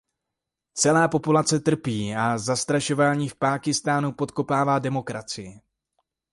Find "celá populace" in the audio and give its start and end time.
0.73-1.59